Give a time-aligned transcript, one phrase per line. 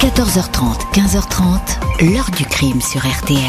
[0.00, 3.40] 14h30, 15h30, l'heure du crime sur RTL.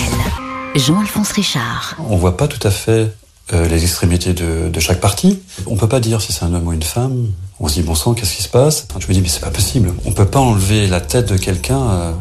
[0.76, 1.96] Jean-Alphonse Richard.
[2.08, 3.14] On voit pas tout à fait
[3.52, 5.42] euh, les extrémités de, de, chaque partie.
[5.66, 7.32] On peut pas dire si c'est un homme ou une femme.
[7.60, 8.88] On se dit bon sang, qu'est-ce qui se passe?
[8.98, 9.94] Je me dis mais c'est pas possible.
[10.06, 12.14] On peut pas enlever la tête de quelqu'un à,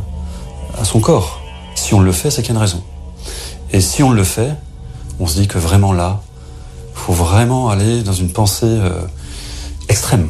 [0.80, 1.40] à, son corps.
[1.76, 2.82] Si on le fait, c'est qu'il y a une raison.
[3.72, 4.54] Et si on le fait,
[5.20, 6.20] on se dit que vraiment là,
[6.94, 8.90] faut vraiment aller dans une pensée euh,
[9.88, 10.28] extrême.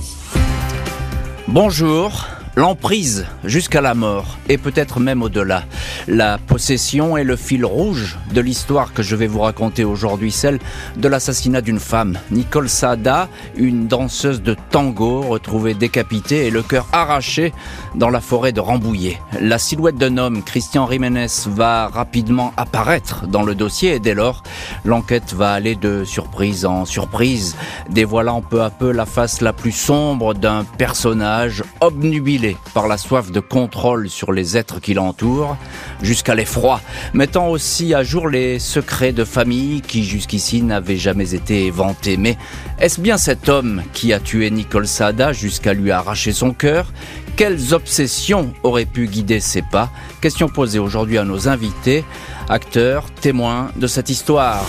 [1.48, 2.26] Bonjour.
[2.59, 5.64] L'emprise jusqu'à la mort, et peut-être même au-delà.
[6.08, 10.58] La possession est le fil rouge de l'histoire que je vais vous raconter aujourd'hui, celle
[10.96, 12.18] de l'assassinat d'une femme.
[12.30, 17.52] Nicole Sada, une danseuse de tango retrouvée décapitée et le cœur arraché
[17.94, 19.20] dans la forêt de Rambouillet.
[19.41, 24.42] La silhouette d'un homme, Christian Jiménez, va rapidement apparaître dans le dossier et dès lors,
[24.84, 27.56] l'enquête va aller de surprise en surprise,
[27.91, 33.30] dévoilant peu à peu la face la plus sombre d'un personnage obnubilé par la soif
[33.30, 35.56] de contrôle sur les êtres qui l'entourent,
[36.02, 36.80] jusqu'à l'effroi,
[37.14, 42.16] mettant aussi à jour les secrets de famille qui jusqu'ici n'avaient jamais été vantés.
[42.16, 42.36] Mais
[42.78, 46.92] est-ce bien cet homme qui a tué Nicole Sada jusqu'à lui arracher son cœur?
[47.36, 49.91] Quelles obsessions auraient pu guider ses pas?
[50.20, 52.05] Question posée aujourd'hui à nos invités,
[52.48, 54.64] acteurs, témoins de cette histoire.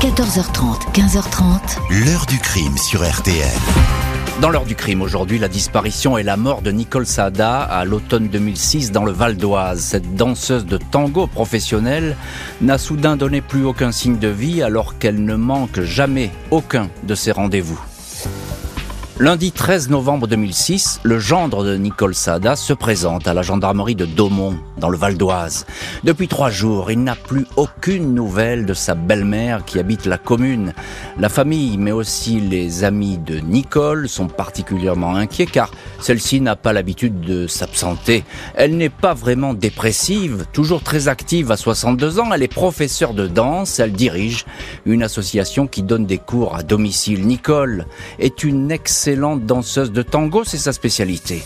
[0.00, 2.04] 14h30, 15h30.
[2.04, 4.15] L'heure du crime sur RTL.
[4.40, 8.28] Dans l'heure du crime aujourd'hui, la disparition et la mort de Nicole Sada à l'automne
[8.28, 9.80] 2006 dans le Val d'Oise.
[9.80, 12.16] Cette danseuse de tango professionnelle
[12.60, 17.14] n'a soudain donné plus aucun signe de vie alors qu'elle ne manque jamais aucun de
[17.14, 17.80] ses rendez-vous.
[19.18, 24.04] Lundi 13 novembre 2006, le gendre de Nicole Sada se présente à la gendarmerie de
[24.04, 25.66] Daumont, dans le Val d'Oise.
[26.04, 30.72] Depuis trois jours, il n'a plus aucune nouvelle de sa belle-mère qui habite la commune.
[31.18, 36.72] La famille, mais aussi les amis de Nicole sont particulièrement inquiets car celle-ci n'a pas
[36.72, 38.24] l'habitude de s'absenter.
[38.54, 42.32] Elle n'est pas vraiment dépressive, toujours très active à 62 ans.
[42.32, 44.44] Elle est professeure de danse, elle dirige
[44.84, 47.26] une association qui donne des cours à domicile.
[47.26, 47.86] Nicole
[48.18, 51.42] est une excellente danseuse de tango, c'est sa spécialité.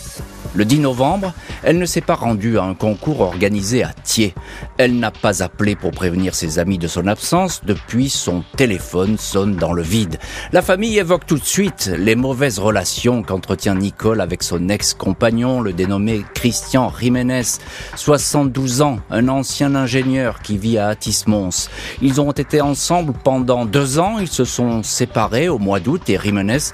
[0.53, 4.35] Le 10 novembre, elle ne s'est pas rendue à un concours organisé à Thiers.
[4.77, 7.61] Elle n'a pas appelé pour prévenir ses amis de son absence.
[7.63, 10.17] Depuis, son téléphone sonne dans le vide.
[10.51, 15.71] La famille évoque tout de suite les mauvaises relations qu'entretient Nicole avec son ex-compagnon, le
[15.71, 17.43] dénommé Christian Jiménez,
[17.95, 21.69] 72 ans, un ancien ingénieur qui vit à Atis-Mons.
[22.01, 24.19] Ils ont été ensemble pendant deux ans.
[24.19, 26.71] Ils se sont séparés au mois d'août et Jiménez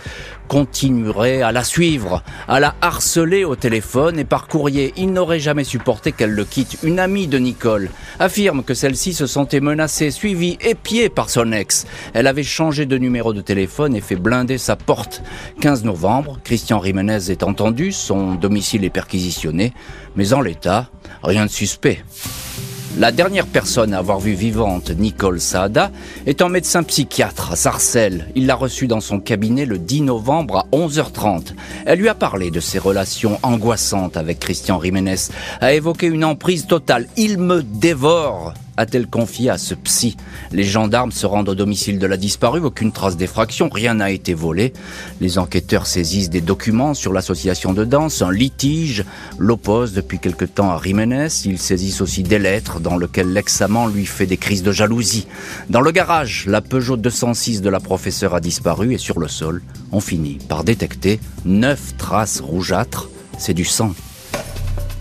[0.48, 4.94] continuerait à la suivre, à la harceler au téléphone et par courrier.
[4.98, 6.78] Il n'aurait jamais supporté qu'elle le quitte.
[6.84, 11.86] Une amie de Nicole affirme que celle-ci se sentait menacée, suivie, épiée par son ex.
[12.14, 15.22] Elle avait changé de numéro de téléphone et fait blinder sa porte.
[15.62, 19.74] 15 novembre, Christian Jiménez est entendu, son domicile est perquisitionné,
[20.16, 20.90] mais en l'état,
[21.24, 22.04] rien de suspect.
[22.96, 25.92] La dernière personne à avoir vu vivante Nicole Saada
[26.26, 28.28] est un médecin psychiatre à Sarcelles.
[28.36, 31.54] Il l'a reçue dans son cabinet le 10 novembre à 11h30.
[31.86, 35.30] Elle lui a parlé de ses relations angoissantes avec Christian Jiménez,
[35.62, 37.08] a évoqué une emprise totale.
[37.18, 40.16] Il me dévore a-t-elle confié à ce psy
[40.52, 44.34] Les gendarmes se rendent au domicile de la disparue, aucune trace d'effraction, rien n'a été
[44.34, 44.74] volé.
[45.20, 49.04] Les enquêteurs saisissent des documents sur l'association de danse, un litige
[49.38, 51.28] l'oppose depuis quelque temps à Jiménez.
[51.46, 55.28] Ils saisissent aussi des lettres dans lesquelles l'ex-amant lui fait des crises de jalousie.
[55.70, 59.62] Dans le garage, la Peugeot 206 de la professeure a disparu et sur le sol,
[59.92, 63.10] on finit par détecter neuf traces rougeâtres.
[63.38, 63.94] C'est du sang.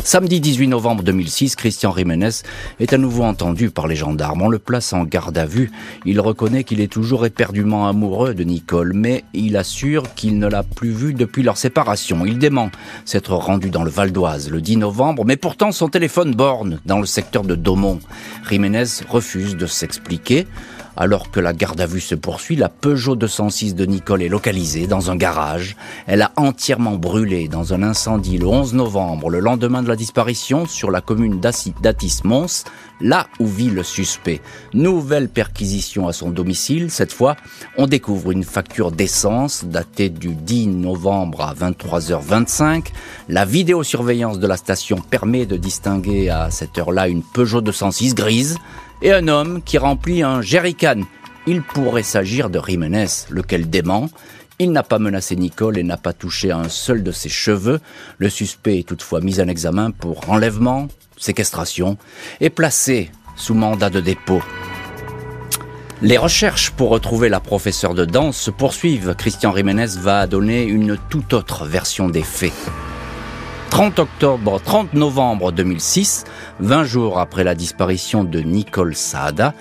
[0.06, 2.28] Samedi 18 novembre 2006, Christian Jiménez
[2.78, 4.40] est à nouveau entendu par les gendarmes.
[4.40, 5.72] On le place en garde à vue.
[6.04, 10.62] Il reconnaît qu'il est toujours éperdument amoureux de Nicole, mais il assure qu'il ne l'a
[10.62, 12.24] plus vue depuis leur séparation.
[12.24, 12.70] Il dément
[13.04, 17.00] s'être rendu dans le Val d'Oise le 10 novembre, mais pourtant son téléphone borne dans
[17.00, 17.98] le secteur de Daumont.
[18.48, 20.46] Jiménez refuse de s'expliquer.
[20.96, 24.86] Alors que la garde à vue se poursuit, la Peugeot 206 de Nicole est localisée
[24.86, 25.76] dans un garage.
[26.06, 30.66] Elle a entièrement brûlé dans un incendie le 11 novembre, le lendemain de la disparition,
[30.66, 32.64] sur la commune d'Atis-Mons,
[33.02, 34.40] là où vit le suspect.
[34.72, 36.90] Nouvelle perquisition à son domicile.
[36.90, 37.36] Cette fois,
[37.76, 42.86] on découvre une facture d'essence datée du 10 novembre à 23h25.
[43.28, 48.56] La vidéosurveillance de la station permet de distinguer à cette heure-là une Peugeot 206 grise
[49.02, 51.02] et un homme qui remplit un jerrycan.
[51.46, 54.08] Il pourrait s'agir de Jiménez, lequel dément.
[54.58, 57.80] Il n'a pas menacé Nicole et n'a pas touché un seul de ses cheveux.
[58.18, 60.88] Le suspect est toutefois mis en examen pour enlèvement,
[61.18, 61.98] séquestration
[62.40, 64.42] et placé sous mandat de dépôt.
[66.02, 69.14] Les recherches pour retrouver la professeure de danse se poursuivent.
[69.16, 72.52] Christian Jiménez va donner une toute autre version des faits.
[73.76, 76.24] 30 octobre, 30 novembre 2006,
[76.60, 79.52] 20 jours après la disparition de Nicole Saada,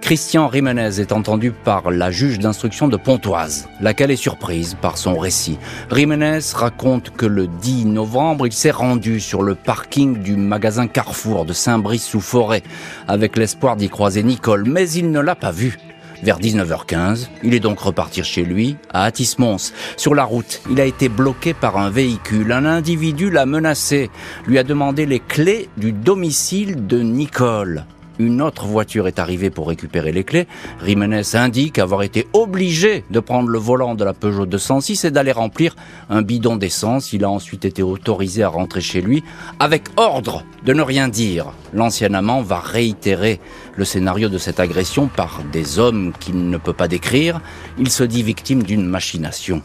[0.00, 5.18] Christian Rimenez est entendu par la juge d'instruction de Pontoise, laquelle est surprise par son
[5.18, 5.58] récit.
[5.90, 11.44] Rimenez raconte que le 10 novembre, il s'est rendu sur le parking du magasin Carrefour
[11.44, 12.62] de Saint-Brice-sous-Forêt
[13.08, 15.78] avec l'espoir d'y croiser Nicole, mais il ne l'a pas vue.
[16.24, 19.74] Vers 19h15, il est donc reparti chez lui, à Atis-Mons.
[19.98, 22.50] Sur la route, il a été bloqué par un véhicule.
[22.50, 24.10] Un individu l'a menacé,
[24.46, 27.84] lui a demandé les clés du domicile de Nicole
[28.18, 30.46] une autre voiture est arrivée pour récupérer les clés.
[30.80, 35.32] Rimenez indique avoir été obligé de prendre le volant de la Peugeot 206 et d'aller
[35.32, 35.74] remplir
[36.10, 37.12] un bidon d'essence.
[37.12, 39.24] Il a ensuite été autorisé à rentrer chez lui
[39.58, 41.46] avec ordre de ne rien dire.
[41.72, 43.40] L'ancien amant va réitérer
[43.76, 47.40] le scénario de cette agression par des hommes qu'il ne peut pas décrire.
[47.78, 49.62] Il se dit victime d'une machination.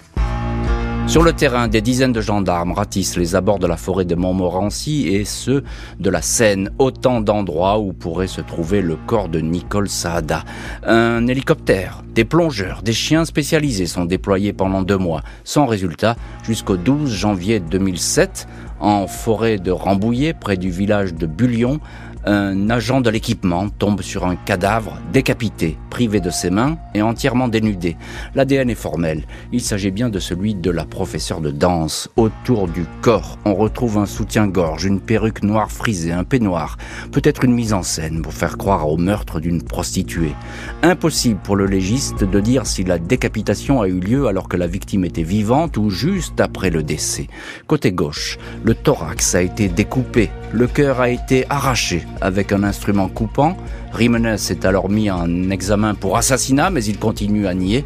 [1.10, 5.08] Sur le terrain, des dizaines de gendarmes ratissent les abords de la forêt de Montmorency
[5.08, 5.64] et ceux
[6.00, 10.44] de la Seine, autant d'endroits où pourrait se trouver le corps de Nicole Saada.
[10.84, 16.78] Un hélicoptère, des plongeurs, des chiens spécialisés sont déployés pendant deux mois, sans résultat, jusqu'au
[16.78, 18.48] 12 janvier 2007,
[18.80, 21.80] en forêt de Rambouillet, près du village de Bullion,
[22.26, 27.48] un agent de l'équipement tombe sur un cadavre décapité, privé de ses mains et entièrement
[27.48, 27.96] dénudé.
[28.36, 29.24] L'ADN est formel.
[29.54, 32.10] Il s'agit bien de celui de la professeure de danse.
[32.18, 36.78] Autour du corps, on retrouve un soutien-gorge, une perruque noire frisée, un peignoir,
[37.12, 40.36] peut-être une mise en scène pour faire croire au meurtre d'une prostituée.
[40.84, 44.68] Impossible pour le légiste de dire si la décapitation a eu lieu alors que la
[44.68, 47.28] victime était vivante ou juste après le décès.
[47.66, 48.38] Côté gauche,
[48.70, 53.58] le thorax a été découpé, le cœur a été arraché avec un instrument coupant.
[53.94, 57.84] Rimenez est alors mis en examen pour assassinat, mais il continue à nier.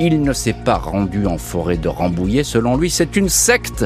[0.00, 2.42] Il ne s'est pas rendu en forêt de Rambouillet.
[2.42, 3.84] Selon lui, c'est une secte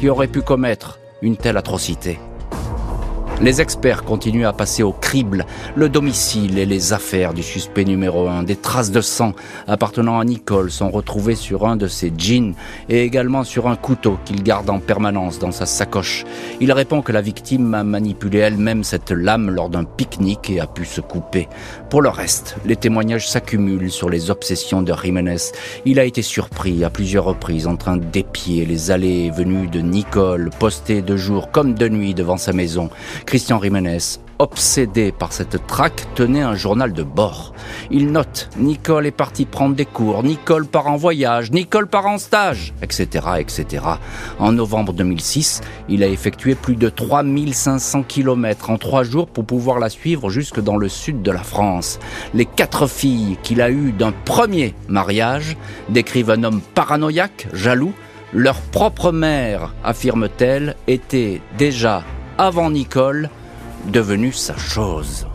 [0.00, 2.18] qui aurait pu commettre une telle atrocité.
[3.40, 8.28] Les experts continuent à passer au crible le domicile et les affaires du suspect numéro
[8.28, 8.44] un.
[8.44, 9.32] Des traces de sang
[9.66, 12.54] appartenant à Nicole sont retrouvées sur un de ses jeans
[12.88, 16.24] et également sur un couteau qu'il garde en permanence dans sa sacoche.
[16.60, 20.68] Il répond que la victime a manipulé elle-même cette lame lors d'un pique-nique et a
[20.68, 21.48] pu se couper.
[21.90, 25.52] Pour le reste, les témoignages s'accumulent sur les obsessions de Jiménez.
[25.84, 29.80] Il a été surpris à plusieurs reprises en train d'épier les allées et venues de
[29.80, 32.88] Nicole, postées de jour comme de nuit devant sa maison.
[33.26, 37.52] Christian Rimenez, obsédé par cette traque, tenait un journal de bord.
[37.90, 42.18] Il note Nicole est partie prendre des cours, Nicole part en voyage, Nicole part en
[42.18, 43.84] stage, etc., etc.
[44.38, 49.78] En novembre 2006, il a effectué plus de 3500 km en trois jours pour pouvoir
[49.78, 51.98] la suivre jusque dans le sud de la France.
[52.34, 55.56] Les quatre filles qu'il a eues d'un premier mariage
[55.88, 57.94] décrivent un homme paranoïaque, jaloux,
[58.32, 62.02] leur propre mère, affirme-t-elle, était déjà
[62.38, 63.30] avant Nicole,
[63.86, 65.26] devenue sa chose.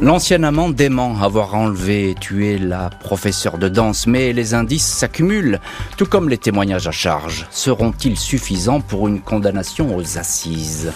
[0.00, 5.60] L'ancien amant dément avoir enlevé et tué la professeure de danse, mais les indices s'accumulent,
[5.98, 7.46] tout comme les témoignages à charge.
[7.50, 10.90] Seront-ils suffisants pour une condamnation aux assises?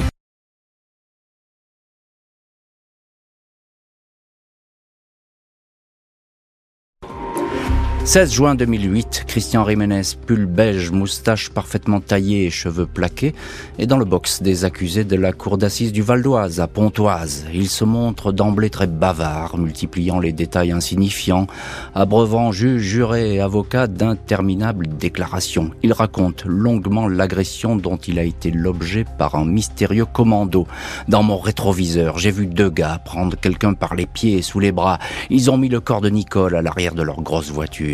[8.05, 13.35] 16 juin 2008, Christian Jiménez, pull beige, moustache parfaitement taillée et cheveux plaqués,
[13.79, 17.47] est dans le box des accusés de la cour d'assises du Val d'Oise, à Pontoise.
[17.55, 21.47] Il se montre d'emblée très bavard, multipliant les détails insignifiants,
[21.95, 25.71] abreuvant juge, juré et avocat d'interminables déclarations.
[25.83, 30.67] Il raconte longuement l'agression dont il a été l'objet par un mystérieux commando.
[31.09, 34.73] Dans mon rétroviseur, j'ai vu deux gars prendre quelqu'un par les pieds et sous les
[34.73, 34.99] bras.
[35.31, 37.94] Ils ont mis le corps de Nicole à l'arrière de leur grosse voiture.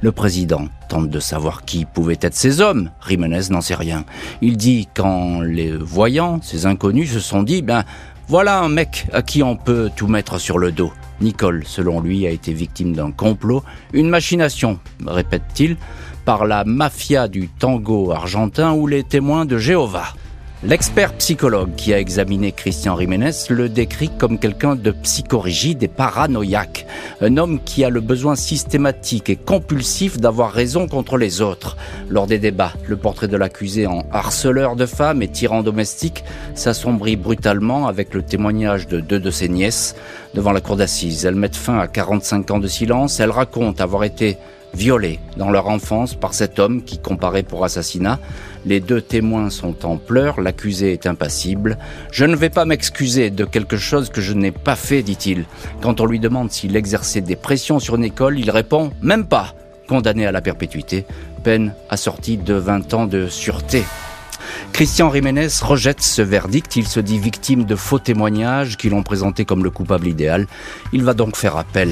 [0.00, 2.90] Le président tente de savoir qui pouvaient être ces hommes.
[3.06, 4.04] Jiménez n'en sait rien.
[4.42, 7.84] Il dit qu'en les voyant, ces inconnus se sont dit, ben,
[8.28, 10.92] voilà un mec à qui on peut tout mettre sur le dos.
[11.20, 13.62] Nicole, selon lui, a été victime d'un complot,
[13.92, 15.76] une machination, répète-t-il,
[16.24, 20.14] par la mafia du tango argentin ou les témoins de Jéhovah.
[20.64, 26.84] L'expert psychologue qui a examiné Christian Jiménez le décrit comme quelqu'un de psychorigide et paranoïaque,
[27.20, 31.76] un homme qui a le besoin systématique et compulsif d'avoir raison contre les autres.
[32.08, 37.16] Lors des débats, le portrait de l'accusé en harceleur de femmes et tyran domestique s'assombrit
[37.16, 39.96] brutalement avec le témoignage de deux de ses nièces
[40.34, 41.24] devant la cour d'assises.
[41.24, 44.38] Elles mettent fin à 45 ans de silence, elles racontent avoir été
[44.74, 48.18] violés dans leur enfance par cet homme qui comparait pour assassinat.
[48.64, 51.78] Les deux témoins sont en pleurs, l'accusé est impassible.
[52.12, 55.44] Je ne vais pas m'excuser de quelque chose que je n'ai pas fait, dit-il.
[55.80, 59.54] Quand on lui demande s'il exerçait des pressions sur une école, il répond même pas.
[59.88, 61.06] Condamné à la perpétuité,
[61.42, 63.84] peine assortie de 20 ans de sûreté.
[64.72, 66.76] Christian Jiménez rejette ce verdict.
[66.76, 70.46] Il se dit victime de faux témoignages qui l'ont présenté comme le coupable idéal.
[70.92, 71.90] Il va donc faire appel.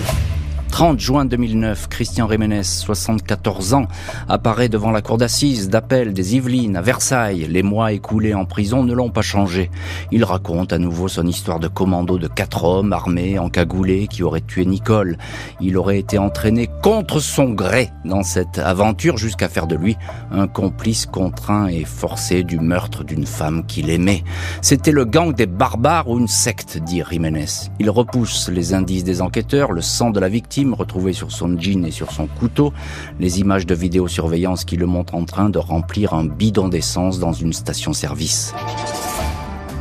[0.70, 3.86] 30 juin 2009, Christian Jiménez, 74 ans,
[4.28, 7.46] apparaît devant la cour d'assises d'appel des Yvelines à Versailles.
[7.48, 9.70] Les mois écoulés en prison ne l'ont pas changé.
[10.12, 14.42] Il raconte à nouveau son histoire de commando de quatre hommes armés, encagoulés, qui auraient
[14.42, 15.16] tué Nicole.
[15.60, 19.96] Il aurait été entraîné contre son gré dans cette aventure jusqu'à faire de lui
[20.30, 24.24] un complice contraint et forcé du meurtre d'une femme qu'il aimait.
[24.60, 27.70] C'était le gang des barbares ou une secte, dit Jiménez.
[27.78, 31.84] Il repousse les indices des enquêteurs, le sang de la victime, retrouvé sur son jean
[31.84, 32.72] et sur son couteau,
[33.20, 37.32] les images de vidéosurveillance qui le montrent en train de remplir un bidon d'essence dans
[37.32, 38.54] une station-service.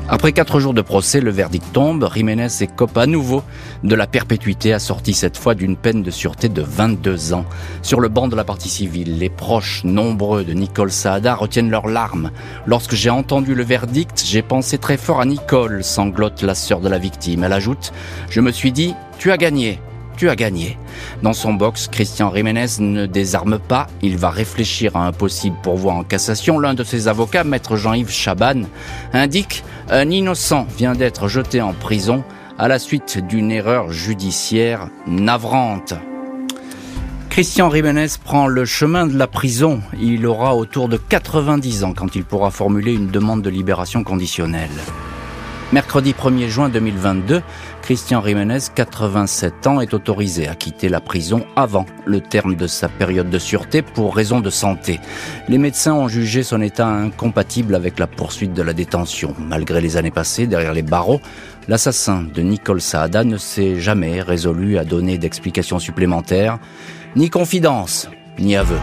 [0.08, 2.08] Après quatre jours de procès, le verdict tombe.
[2.14, 3.42] Jiménez écope à nouveau
[3.84, 7.46] de la perpétuité, assortie cette fois d'une peine de sûreté de 22 ans.
[7.82, 11.88] Sur le banc de la partie civile, les proches nombreux de Nicole Saada retiennent leurs
[11.88, 12.30] larmes.
[12.68, 16.90] Lorsque j'ai entendu le verdict, j'ai pensé très fort à Nicole, sanglote la sœur de
[16.90, 17.44] la victime.
[17.44, 17.92] Elle ajoute,
[18.30, 19.80] je me suis dit, tu as gagné
[20.16, 20.78] tu gagné.
[21.22, 23.88] Dans son box, Christian Jiménez ne désarme pas.
[24.02, 26.60] Il va réfléchir à un possible pourvoi en cassation.
[26.60, 28.64] L'un de ses avocats, maître Jean-Yves Chaban,
[29.14, 32.24] indique un innocent vient d'être jeté en prison
[32.58, 35.94] à la suite d'une erreur judiciaire navrante.
[37.30, 39.82] Christian Jiménez prend le chemin de la prison.
[40.00, 44.70] Il aura autour de 90 ans quand il pourra formuler une demande de libération conditionnelle.
[45.74, 47.42] Mercredi 1er juin 2022,
[47.82, 52.88] Christian Jiménez, 87 ans, est autorisé à quitter la prison avant le terme de sa
[52.88, 55.00] période de sûreté pour raison de santé.
[55.50, 59.34] Les médecins ont jugé son état incompatible avec la poursuite de la détention.
[59.40, 61.20] Malgré les années passées derrière les barreaux,
[61.68, 66.60] l'assassin de Nicole Saada ne s'est jamais résolu à donner d'explications supplémentaires,
[67.16, 68.08] ni confidence,
[68.38, 68.78] ni aveu.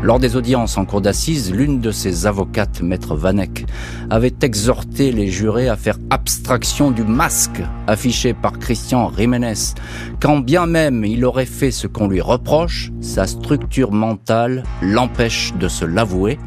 [0.00, 3.66] Lors des audiences en cour d'assises, l'une de ses avocates, maître Vanek,
[4.10, 9.74] avait exhorté les jurés à faire abstraction du masque affiché par Christian Jiménez.
[10.20, 15.66] Quand bien même il aurait fait ce qu'on lui reproche, sa structure mentale l'empêche de
[15.66, 16.38] se l'avouer.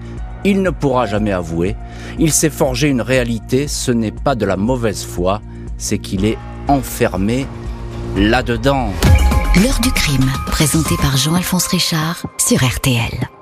[0.45, 1.75] Il ne pourra jamais avouer.
[2.19, 5.41] Il s'est forgé une réalité, ce n'est pas de la mauvaise foi,
[5.77, 6.37] c'est qu'il est
[6.69, 7.45] enfermé
[8.15, 8.91] là-dedans.
[9.61, 13.40] L'heure du crime, présenté par Jean-Alphonse Richard sur RTL.